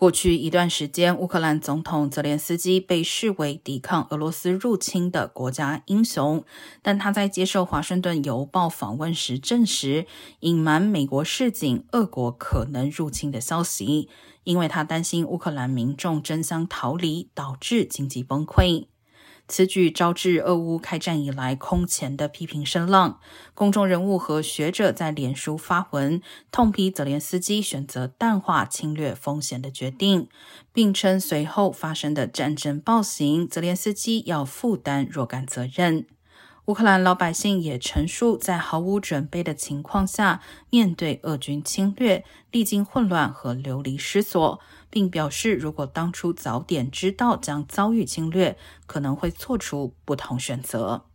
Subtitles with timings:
[0.00, 6.42] 过去一段时间，乌克兰总统泽连斯基被视为抵抗俄罗斯入侵的国家英雄，
[6.80, 10.06] 但他在接受《华盛顿邮报》访问时证实，
[10.38, 14.08] 隐瞒美国示警俄国可能入侵的消息，
[14.44, 18.86] 因为他担心乌克兰民众争相逃离，导致经济崩溃。
[19.50, 23.18] 此举招致俄乌开战以来空前的批评声浪，
[23.52, 26.22] 公众人物和学者在脸书发文
[26.52, 30.28] 痛批泽连斯基选择淡化侵略风险的决定，
[30.72, 36.06] 并称随后发生的战争暴行，泽连斯基要负担若干责任。
[36.66, 51.06] 乌克兰老百姓也陈述，在毫无准备的情况下面对俄军侵略，历经混乱和流离失所，并表示，如果当初早点知道将遭遇侵略，可能会做出不同选择。